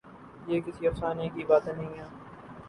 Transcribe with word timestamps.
یہ 0.47 0.61
کسی 0.61 0.87
افسانے 0.87 1.29
کی 1.29 1.45
باتیں 1.45 1.73
نہیں 1.73 1.93
ہیں۔ 1.97 2.09